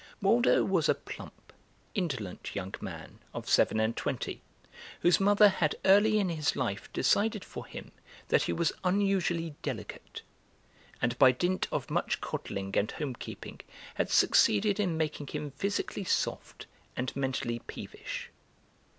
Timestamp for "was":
0.63-0.89, 8.51-8.71